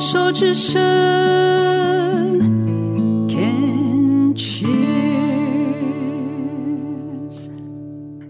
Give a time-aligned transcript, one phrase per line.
[0.00, 0.78] 手之伸
[3.28, 4.68] ，Can cheers。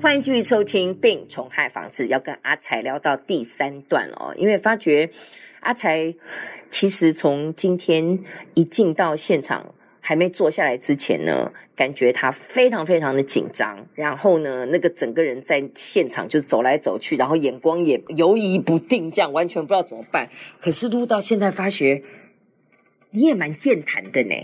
[0.01, 5.11] 欢迎继续收听《病虫害防治》，要跟阿才聊到第三段哦，因为发觉
[5.61, 6.15] 阿才
[6.71, 8.19] 其实从今天
[8.55, 9.75] 一进到现场。
[10.09, 20.31] 还没坐下来之前呢，感觉他非常非常的紧张，然后呢，那个整个人在现场就走来走去，然后眼光也游移不定，这样完全不知道怎么办。
[20.63, 22.03] 可是录到现在，发觉
[23.11, 24.35] 你也蛮健谈的呢。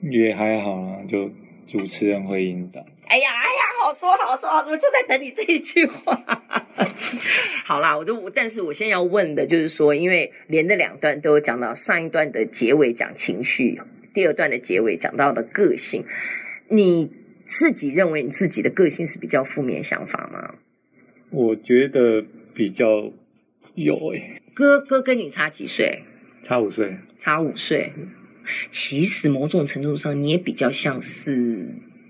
[0.00, 1.28] 也还好啊，就
[1.66, 2.80] 主持人会引导。
[3.08, 6.16] 哎呀哎呀，好说好说好说，我就在等你这一句话。
[7.66, 13.80] 好啦，我就但是我先要问的就是说，因为连着两段都有讲到，上一段的结尾讲情绪。
[14.14, 16.04] 第二段的结尾讲到了个性，
[16.68, 17.10] 你
[17.44, 20.54] 自己认为你自己的个性是比较负面想法吗？
[21.30, 22.24] 我觉得
[22.54, 23.12] 比较
[23.74, 24.42] 有诶、欸。
[24.54, 26.04] 哥哥跟你差几岁？
[26.44, 26.96] 差五岁。
[27.18, 27.92] 差五岁。
[28.70, 31.66] 其实某种程度上，你也比较像是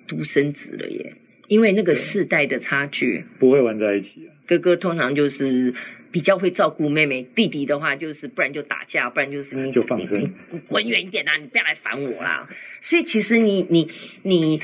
[0.07, 1.15] 独生子了耶，
[1.49, 4.37] 因为那个世代的差距不会玩在一起啊。
[4.47, 5.73] 哥哥通常就是。
[6.15, 12.49] 比较会照顾妹妹，弟弟的话就是不然就打架，不然就是你就放生，你滚远一点啦，你不要来烦我啦。
[12.81, 13.89] 所以其实你你
[14.23, 14.61] 你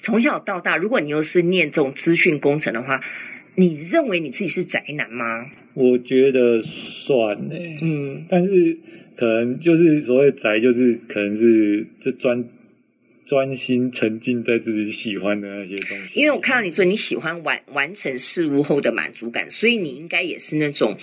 [0.00, 3.02] 从小到大，如果你又是念这种资讯工程的话，
[3.54, 5.50] 你认为你自己是宅男吗？
[5.74, 8.78] 我觉得算呢，嗯，但是
[9.14, 12.42] 可能就是所谓宅，就是可能是就专。
[13.28, 20.96] 专心沉浸在自己喜欢的那些东西，因为我看到你说你喜欢完完成事物后的满足感，所以你应该也是那种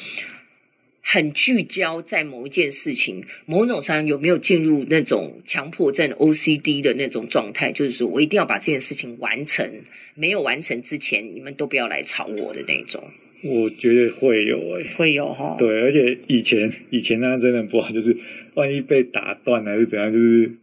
[1.03, 7.72] 很聚焦在某一件事情，某种上有没有进入那种强迫症 OCD 的那种状态？
[7.72, 9.84] 就是说我一定要把这件事情完成，
[10.16, 13.03] 没有完成之前，你们都不要来吵我的那种。
[13.44, 15.58] 我觉得会有诶、欸，会有哈。
[15.59, 18.18] 对，而且以前以前那样真的不好，就是
[18.56, 20.53] 万一被打断还是怎样，就是。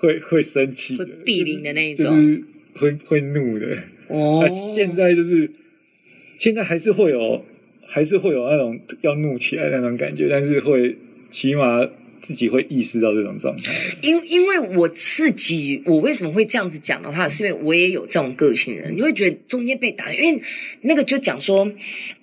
[0.00, 2.42] 会会生气，会避凌的那一种，就是
[2.74, 3.84] 会会怒的。
[4.08, 5.50] 哦，现在就是
[6.38, 7.44] 现在还是会有，
[7.86, 10.96] 还是会有那种要怒起来的那种感觉，但是会
[11.30, 11.86] 起码
[12.18, 13.72] 自己会意识到这种状态。
[14.02, 20.42] 因因为我自己，我为什么会这样子讲的话，是因为我也有这种个性人，你会觉得中间被打，因为
[20.80, 21.72] 那个就讲说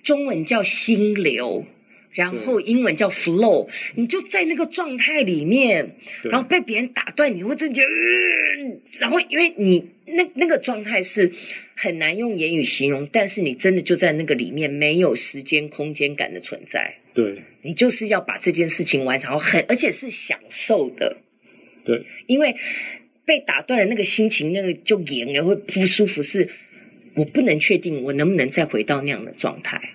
[0.02, 1.64] 中文叫心流。
[2.18, 11.30] 然后英文叫 flow，你就在那个状态里面，然后被别人打断，你会真觉得，呃，然后因为你那那个状态是
[11.76, 16.96] 很难用言语形容，但是你真的就在那个里面，没有时间空间感的存在。
[17.14, 21.18] 对，你就是要把这件事情完成，然后很而且是享受的。
[21.84, 22.56] 对，因为
[23.24, 26.48] 被打断的那个心情，那个就也会不舒服，是
[27.14, 29.92] 我不能确定我能不能再回到那样的状态。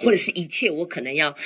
[0.00, 1.36] 或者是一切，我可能要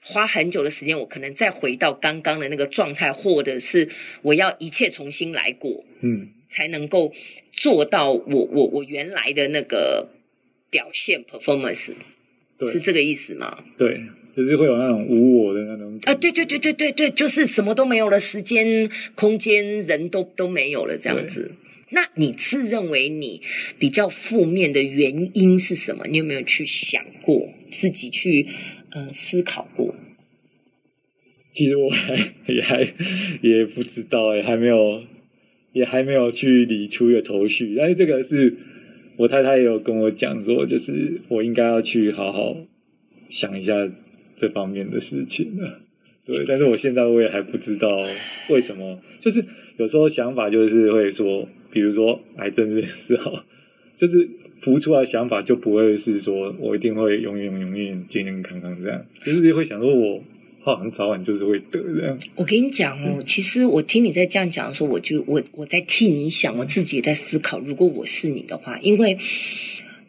[0.00, 3.88] 花很久的时间，我可能再回到刚刚的那个状态，或者是
[4.22, 7.12] 我要一切重新来过，嗯，才能够
[7.52, 10.08] 做到我我我原来的那个
[10.70, 11.94] 表现 performance，
[12.58, 13.64] 对，是这个意思吗？
[13.76, 14.00] 对，
[14.36, 21.50] 就是会有那种无我的那种啊，对对对对对对，就是什么都没有了，时间、空间、人都都没有了，这样子。
[21.90, 23.40] 那你自认为你
[23.78, 26.04] 比较负面的原因是什么？
[26.08, 28.46] 你有没有去想过，自己去
[28.90, 29.94] 嗯思考过？
[31.52, 32.14] 其实我还
[32.48, 32.82] 也还
[33.40, 35.04] 也不知道哎，还没有
[35.72, 37.76] 也还没有去理出一个头绪。
[37.78, 38.56] 但是这个是
[39.16, 42.56] 我太太也有跟我讲说，就是我应该要去好好
[43.28, 43.88] 想一下
[44.34, 45.80] 这方面的事情了。
[46.26, 47.88] 对，但是我现在我也还不知道
[48.48, 49.44] 为什么，就是
[49.76, 51.48] 有时候想法就是会说。
[51.76, 53.44] 比如说癌症这件事哈，
[53.96, 54.26] 就是
[54.60, 60.24] 浮出来的想法就不会是说我一定会永远永远健健康康这样，就是会想说我
[60.62, 62.18] 好像早晚就是会得这样。
[62.34, 69.18] 我跟你讲哦，其实我听你在这样讲的时候，我就我我在替你想，我自己也在思考，如果我是你的话，因为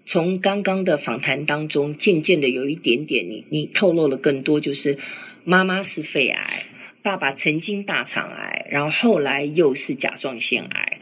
[0.05, 4.97] 从刚刚的访谈当中，渐渐的有一点点你你透露了更多，就是
[5.43, 6.63] 妈妈是肺癌，
[7.01, 10.96] 爸爸曾经大肠癌，然后后来又是甲状腺癌。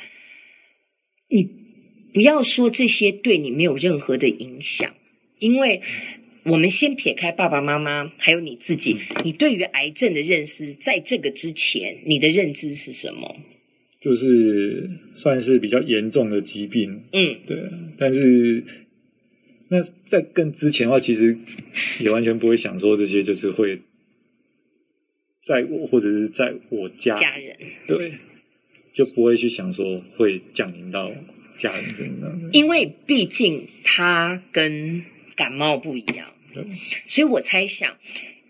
[1.28, 1.50] 你
[2.14, 4.94] 不要说这些对你没有任何的影响，
[5.40, 5.82] 因为
[6.44, 13.36] 我们先撇开爸爸妈妈，还有你自己，你对于癌症的认识，在这个之前，你的认知是什么？
[14.00, 17.58] 就是算是比较严重的疾病，嗯，对。
[17.98, 18.64] 但是
[19.70, 21.36] 那在更之前的话，其实
[22.00, 23.82] 也完全不会想说这些，就是会
[25.44, 27.58] 在我或者是在我家家人，
[27.88, 28.14] 对。
[28.96, 31.12] 就不会去想说会降临到
[31.58, 35.04] 家人身上，因为毕竟它跟
[35.36, 36.64] 感冒不一样，对，
[37.04, 37.98] 所以我猜想，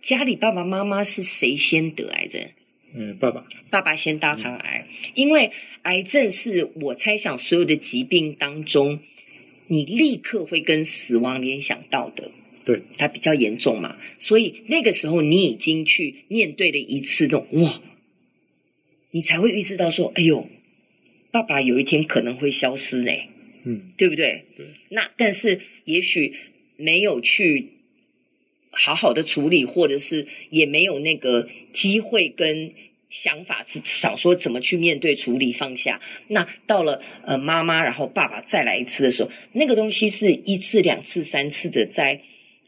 [0.03, 2.47] 家里爸爸妈妈是谁先得癌症？
[2.93, 5.51] 嗯，爸爸，爸爸先大肠癌，嗯、因为
[5.81, 8.99] 癌症是我猜想所有的疾病当中，
[9.65, 12.29] 你立刻会跟死亡联想到的。
[12.63, 17.81] 对，它比较严重嘛，所以那个时候你已经去面对了一次这种哇，
[19.15, 20.45] 你才会预知到说，哎呦，
[21.31, 23.11] 爸爸有一天可能会消失呢，
[23.63, 24.43] 嗯，对不对？
[24.57, 24.65] 对。
[24.89, 26.35] 那但是也许
[26.75, 27.71] 没有去。
[28.77, 32.73] 好好的处理，或者是也没有那个机会跟
[33.09, 36.01] 想法，是想说怎么去面对、处理、放下。
[36.27, 42.19] 那到了呃妈妈，然后爸爸再来一次的时候，那个东西是一次、两次、三次的在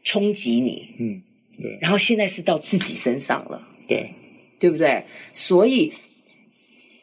[0.02, 0.88] 冲击你。
[0.98, 1.22] 嗯，
[1.62, 1.76] 对。
[1.82, 4.14] 然后现在是到自己身上了，对，
[4.58, 5.04] 对不对？
[5.34, 5.92] 所以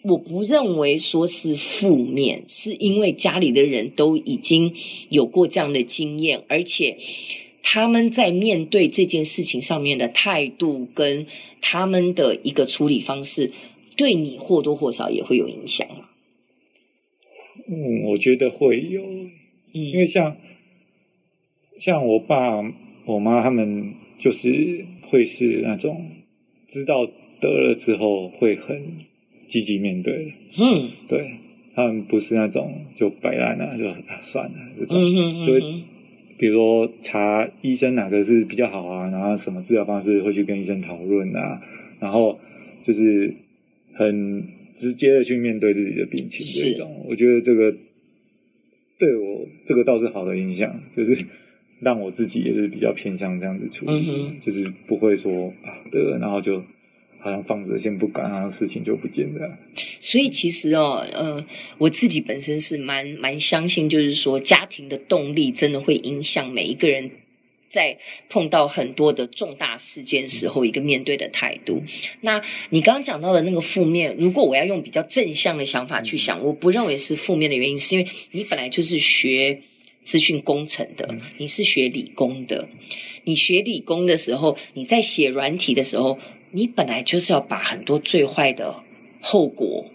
[0.07, 4.73] 我不认为说是负面，是因为家里的人都已经
[5.09, 6.97] 有过这样的经验，而且。
[7.67, 11.25] 他们在面对这件事情上面的态度跟
[11.61, 13.51] 他们的一个处理方式，
[13.97, 16.07] 对你或多或少也会有影响吗？
[17.67, 19.31] 嗯，我觉得会有，嗯，
[19.73, 20.37] 因为像
[21.79, 22.61] 像我爸
[23.07, 26.11] 我妈他们就是会是那种
[26.67, 27.03] 知道
[27.41, 28.99] 得了之后会很
[29.47, 31.39] 积极面对，嗯，对，
[31.73, 35.61] 他们不是那种就摆烂了，就啊算了这种，就会。
[36.37, 41.61] 比如说查医生哪个是比较好啊，然后什么治疗方式会去跟医生讨论啊，
[41.97, 42.37] 然后
[42.83, 43.33] 就是
[43.93, 44.45] 很
[44.75, 47.73] 直接的去面对自己的病情这种，我觉得这个
[48.99, 51.25] 对我这个倒是好的影响，就是
[51.79, 56.61] 让我自己也是比较偏向这样子处理，嗯、就是不会说啊得了，然后就。
[57.25, 59.57] 好像放着先不管，好像事情就不见了。
[59.99, 61.45] 所以其实哦，嗯、呃，
[61.79, 67.09] 我自己本身是蛮蛮相信，就是说家庭的动力真的会影响每一个人
[67.67, 67.97] 在
[68.29, 71.81] 碰到很多的重大事件时候一个面对的态度。
[72.21, 79.61] 那你刚刚讲到的那个负面，如果我要用比较正向的想法去想，我不认为是负面的原因，是因为你本来就是学
[80.03, 82.69] 资讯工程的，你是学理工的，
[83.23, 86.19] 你学理工的时候，你在写软体的时候。
[86.55, 88.73] 你本来就是要把很多最坏的
[89.19, 89.85] 后果，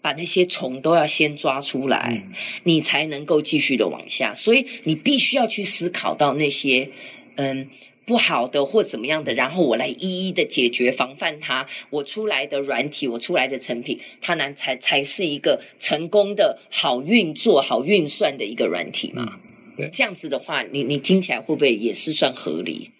[0.00, 2.32] 把那些虫都要先抓出来，嗯、
[2.64, 4.34] 你才能够继续的往下。
[4.34, 6.88] 所以你必须要去思考到那些
[7.34, 7.68] 嗯
[8.06, 11.66] 不好的或怎么样的，然后我来一一的解决防范它。
[11.90, 19.38] 我出来的软体，我出来的成品，它难才才是一个成功的好运作、好运算的一个软体嘛。
[19.76, 22.90] 对，这样子的话，你你听起来会不会也是算合理？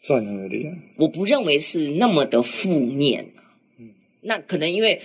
[0.00, 3.32] 算合理啊，我不认为是那么的负面。
[3.78, 3.90] 嗯，
[4.22, 5.00] 那可能因为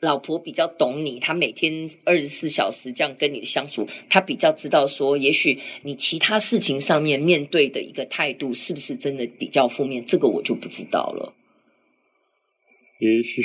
[0.00, 11.34] 老婆比较懂你，她每天二十四小时这样跟你相处，她比较知道说，也许你其他事情上面面对的一个态度是不是真的比较负面，这个我就不知道了。
[13.00, 13.42] 也许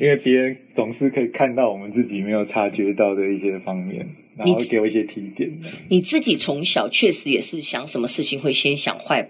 [0.00, 5.52] 因为别人总是可以看到我们自己没有察觉到的一些方面，然后给我一些提点。
[5.88, 9.28] 你自己从小确实也是想什么事情会先想坏。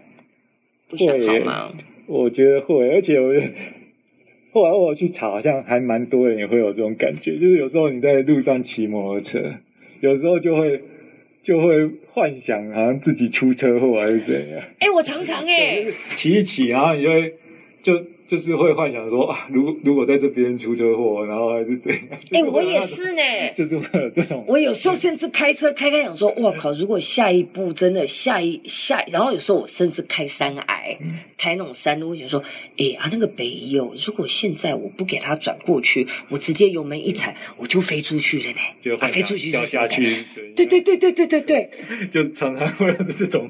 [0.90, 1.72] 会吗？
[2.06, 3.48] 我觉得会，而且我觉得
[4.52, 7.36] 后来我去查，好像还蛮多人也会有这种感觉。
[7.36, 9.54] 就是有时候你在路上骑摩托车，
[10.00, 10.82] 有时候就会
[11.42, 14.62] 就会幻想，好像自己出车祸还是怎样。
[14.78, 15.84] 哎、我常常哎、
[16.14, 17.34] 骑一骑，然后你就会
[17.82, 18.04] 就。
[18.26, 22.02] 就是会幻想说啊，如果如果在这边出车祸，然后还是怎样？
[22.32, 23.22] 哎、欸， 我也是呢，
[23.54, 24.44] 就是会有这种。
[24.48, 26.72] 我有时候甚至开车开开想说，哇靠！
[26.72, 30.64] 如果下一步真的下一下，然后有时候我甚至开山崖，
[31.00, 32.40] 嗯、开那种山路，我想说，
[32.76, 40.24] 哎、欸、啊，那个北柚，如果现在我不给他转过去，我直接油门一踩，我就飞出去了呢，就、啊、飞出去掉下去。
[40.56, 41.70] 对对对对对对对，
[42.10, 43.48] 就常常会有这种。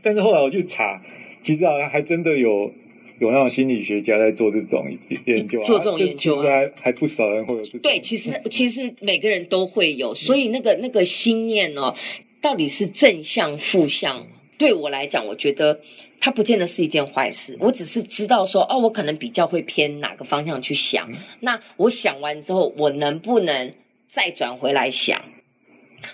[0.00, 1.02] 但是后来我去查，
[1.40, 2.72] 其实好像还真的有。
[3.18, 4.86] 有那种心理学家在做这种
[5.26, 7.80] 研究，做这种研究、啊、还还不少人会有这种。
[7.80, 11.94] 对，其实其实每个人都会有，所以那个那个心念哦，
[12.40, 14.26] 到底是正向负向？
[14.56, 15.80] 对我来讲，我觉得
[16.20, 17.56] 它不见得是一件坏事。
[17.60, 21.10] 我只是知道说，哦，我可能比较会偏哪个方向去想。
[21.40, 23.74] 那我想完之后，我能不能
[24.06, 25.20] 再转回来想？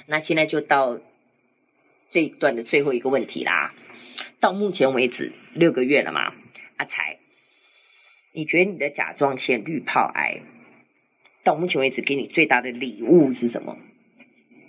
[0.07, 0.99] 那现在就到
[2.09, 3.75] 这一段的最后一个问题啦。
[4.40, 6.33] 到目前为止六个月了嘛？
[6.81, 7.19] 阿财，
[8.33, 10.41] 你觉得你的甲状腺滤泡癌
[11.45, 13.77] 到目前为止给你最大的礼物是什么？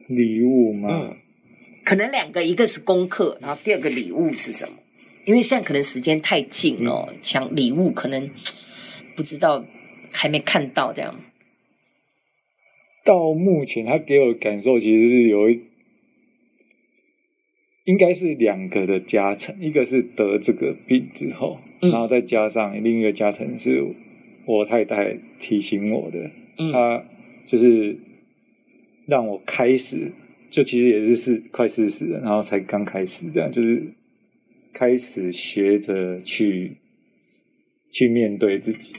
[0.10, 0.89] 礼物吗？
[0.91, 1.18] 嗯，
[1.86, 4.75] 可能两个，一个是功课，然后第二个礼物是什么？
[5.24, 8.30] 因为现在可能时间太近了，抢礼物可能
[9.15, 9.63] 不知道
[10.12, 11.24] 还没看到这样。
[13.06, 15.62] 到目前，他给我的感受其实是有一
[17.85, 23.83] 应该是两个的加成，一个是得这个病之后，然后再加上另一个加成是
[24.45, 26.31] 我太太提醒我的，
[26.71, 27.03] 她
[27.47, 27.97] 就是
[29.07, 30.11] 让我开始，
[30.51, 33.95] 就其实也是四快四十了，然后才刚开始这样，就是
[34.73, 36.77] 开始学着去
[37.91, 38.93] 去面对自己，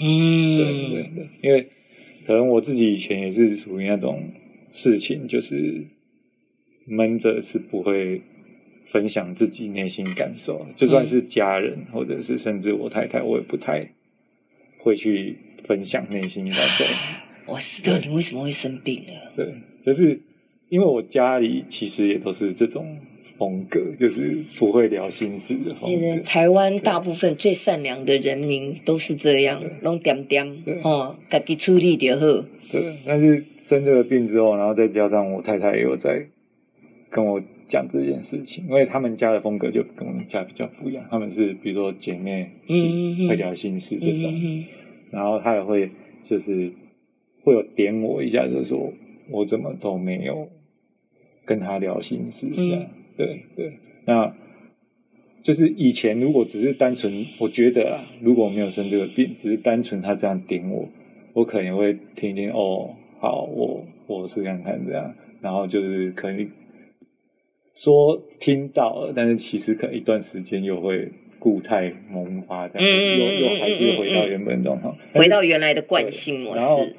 [0.00, 1.68] 嗯，对对对，因为
[2.24, 4.30] 可能我自己以前也是属于那种
[4.70, 5.88] 事情，就是。
[6.88, 8.22] 闷着是不会
[8.84, 13.86] 分享自己内心感受，就算是家人，或者是甚至我太太，我也不太
[14.78, 16.84] 会去分享内心感受。
[17.46, 19.32] 我知道你为什么会生病了。
[19.36, 19.54] 对，
[19.84, 20.18] 就是
[20.68, 22.98] 因为我家里其实也都是这种
[23.38, 26.22] 风格，就是不会聊心事的风格。
[26.22, 30.46] 台湾大部分最善良的人民都是这样，拢点点
[30.82, 32.44] 哦，自己处理就好。
[32.70, 36.26] 对，但是生这个病之后，然后再加上我太太也有在。
[37.10, 41.06] 跟我讲这件事情，因为他们家的风格就跟我们家比较不一样。
[41.10, 44.64] 他们是比如说姐妹是会聊心事这种，嗯、
[45.10, 45.90] 然后他也会
[46.22, 46.70] 就是
[47.42, 48.92] 会有点我一下，就是说
[49.30, 50.48] 我怎么都没有
[51.46, 52.82] 跟他聊心事这样。
[52.82, 53.72] 嗯、对对，
[54.04, 54.34] 那
[55.42, 60.88] 就是以前如果只是单纯，我觉得啊，如果我没有生这个病，只是单纯他这样点我，
[61.32, 66.48] 我可能会听一听哦，好，我我试看看这样，然后就是可能。
[67.80, 71.08] 说听到了，但是其实可能一段时间又会
[71.38, 76.96] 固态萌发，这样又又还是回到原本状况，回到原来的惯性模式。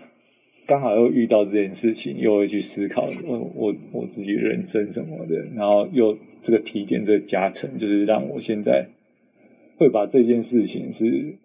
[0.66, 8.88] 刚好又遇到这件事情，又会去思考我我我自己人生什么的，然后又这个提点，这个加成，就是让我现在
[9.76, 11.36] 会把这件事情是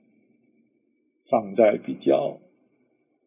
[1.29, 2.39] 放在比较。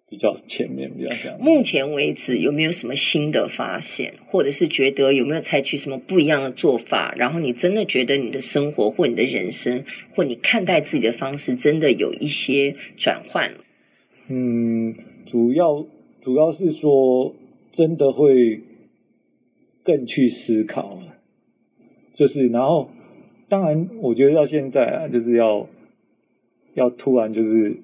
[0.10, 1.38] 比较前面，比较像。
[1.38, 7.14] 目前为止有没有什么新的发现，或者是觉得有没有采取什么不一样的做法？
[7.18, 9.84] 然后你真的觉得你的生活或你的人生，
[10.16, 13.54] 或你看待自己的方式，真的有一些转换？
[14.30, 14.96] 嗯，
[15.26, 15.86] 主要
[16.22, 17.36] 主要是说，
[17.74, 18.62] 真的会
[19.84, 21.02] 更去思考，
[22.14, 22.90] 就是然后，
[23.50, 25.68] 当然，我觉得到现在啊，就是要
[26.76, 27.84] 要突然就是。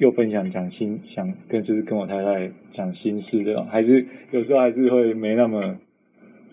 [0.00, 5.76] 又分享讲心，想跟就是跟我太太讲心事这种，还是有时候还是会没那么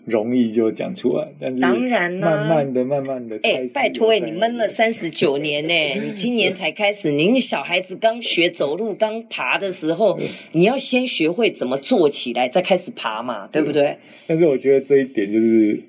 [0.04, 1.26] 容易就讲出来。
[1.40, 10.18] 但是当然慢慢的、慢慢的，哎、欸，拜托哎，你闷了三十九年呢， 你今年才开始，你小孩子刚学走路、刚爬的时候，
[10.52, 13.96] 你要先学会怎么坐起来，再开始爬嘛，对不对？
[14.26, 15.82] 但是我觉得这一点就是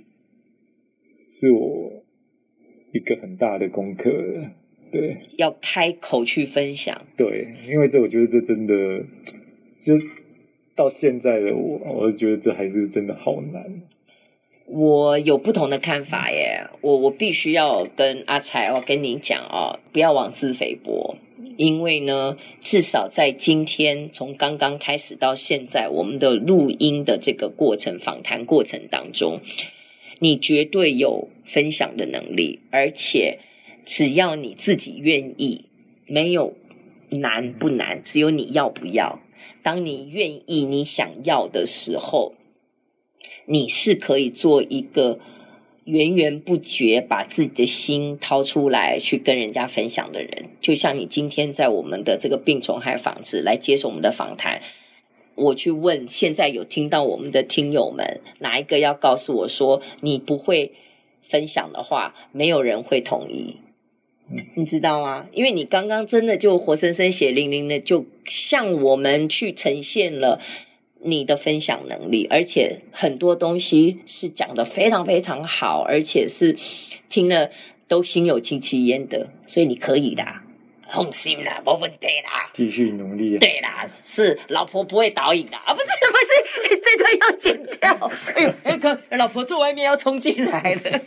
[1.30, 1.92] 是我
[2.94, 4.10] 一个很大的功课。
[4.92, 7.00] 对，要开口去分享。
[7.16, 8.74] 对，因为这，我觉得这真的，
[9.80, 9.94] 就
[10.76, 13.82] 到现在的我，我觉得这还是真的好难。
[14.66, 21.16] 我有不同的看法耶，我我必须要跟阿才，我跟你讲哦，不要妄自菲薄，
[21.58, 29.42] 因为呢，至少在今天，从刚刚开始到现在，我们的录音的这个过程、访谈过程当中，
[30.20, 33.40] 你绝对有分享的能力，而且。
[33.86, 35.66] 只要你自己愿意，
[36.06, 36.54] 没有
[37.10, 39.20] 难不难，只有你要不要。
[39.64, 42.34] 当你愿意、你想要的时候，
[43.46, 45.20] 你是可以做一个
[45.86, 50.50] 源源不绝把自己的心掏出来去跟人家分享的人。
[50.62, 54.62] 就像你今天在我们的这个病虫害访子来接受我们的访谈，
[55.36, 60.74] 我去问现在有听到我们的听友们，哪一个要告诉我说你不会
[61.24, 63.56] 分享的话，没有人会同意。
[64.56, 65.26] 你知道吗？
[65.34, 70.40] 因为你刚刚真的就活生生血淋淋的，就向我们去呈现了
[71.02, 76.56] 你的分享能力，而且很多东西是讲的非常非常好，而且是
[77.10, 77.50] 听了
[77.88, 80.24] 都心有戚戚焉的，所以你可以的，
[80.92, 83.38] 放心啦，没问题啦，继续努力。
[83.40, 88.12] 对啦，是老婆不会倒影的啊，不是不是，这段要剪掉。
[88.36, 91.02] 哎呦，那个老婆坐外面要冲进来了。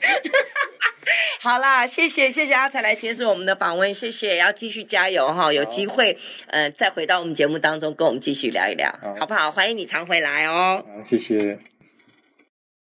[1.41, 6.17] 好啦，谢谢谢谢阿才来接受我们的访问，谢谢，要继续加油哈，有机会
[6.47, 9.51] 呃再回到我们节目当中跟我们继续聊一聊，好，好不好？
[9.51, 10.85] 欢迎你常回来哦。
[10.87, 11.59] 好，谢谢。